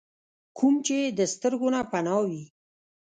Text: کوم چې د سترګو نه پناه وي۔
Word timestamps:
کوم 0.57 0.75
چې 0.85 0.97
د 1.17 1.19
سترګو 1.33 1.67
نه 1.75 1.81
پناه 1.91 2.21
وي۔ 2.27 2.43